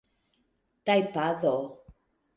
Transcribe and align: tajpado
tajpado 0.85 1.57